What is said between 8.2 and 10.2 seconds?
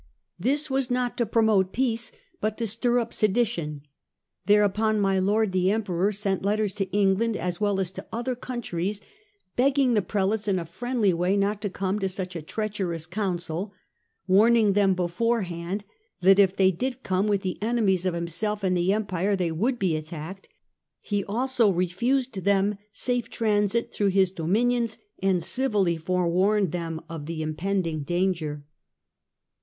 countries, begging the